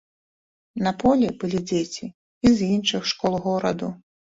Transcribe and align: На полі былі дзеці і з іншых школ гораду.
На 0.87 0.93
полі 1.03 1.29
былі 1.43 1.59
дзеці 1.73 2.05
і 2.11 2.47
з 2.57 2.73
іншых 2.79 3.01
школ 3.15 3.41
гораду. 3.47 3.95